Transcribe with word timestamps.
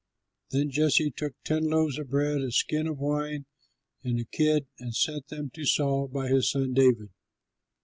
Then 0.49 0.71
Jesse 0.71 1.11
took 1.11 1.33
ten 1.43 1.65
loaves 1.69 1.99
of 1.99 2.09
bread, 2.09 2.41
a 2.41 2.49
skin 2.51 2.87
of 2.87 2.97
wine, 2.97 3.45
and 4.03 4.19
a 4.19 4.23
kid, 4.25 4.65
and 4.79 4.95
sent 4.95 5.27
them 5.27 5.51
to 5.51 5.63
Saul 5.63 6.07
by 6.07 6.27
his 6.29 6.49
son 6.49 6.73
David. 6.73 7.09